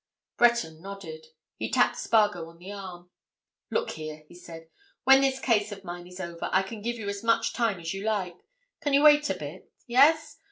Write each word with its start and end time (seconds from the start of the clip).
Breton 0.37 0.81
nodded. 0.81 1.27
He 1.57 1.69
tapped 1.69 1.95
Spargo 1.95 2.49
on 2.49 2.57
the 2.57 2.71
arm. 2.71 3.11
"Look 3.69 3.91
here," 3.91 4.23
he 4.27 4.33
said. 4.33 4.67
"When 5.03 5.21
this 5.21 5.39
case 5.39 5.71
of 5.71 5.83
mine 5.83 6.07
is 6.07 6.19
over, 6.19 6.49
I 6.51 6.63
can 6.63 6.81
give 6.81 6.95
you 6.97 7.07
as 7.07 7.23
much 7.23 7.53
time 7.53 7.79
as 7.79 7.93
you 7.93 8.03
like. 8.03 8.39
Can 8.79 8.93
you 8.93 9.03
wait 9.03 9.29
a 9.29 9.35
bit? 9.35 9.71
Yes? 9.85 10.39